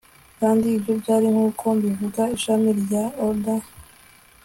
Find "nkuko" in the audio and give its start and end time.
1.33-1.65